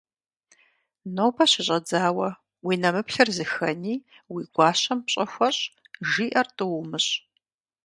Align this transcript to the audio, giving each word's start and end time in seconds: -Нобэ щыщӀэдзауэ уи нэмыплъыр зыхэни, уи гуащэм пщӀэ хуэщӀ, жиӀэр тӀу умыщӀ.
-Нобэ 1.15 1.43
щыщӀэдзауэ 1.51 2.29
уи 2.65 2.75
нэмыплъыр 2.81 3.29
зыхэни, 3.35 3.95
уи 4.33 4.43
гуащэм 4.53 4.99
пщӀэ 5.05 5.25
хуэщӀ, 5.31 5.63
жиӀэр 6.09 6.47
тӀу 6.55 6.69
умыщӀ. 6.79 7.13